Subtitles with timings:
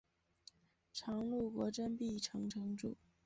[0.91, 2.97] 常陆国真壁城城主。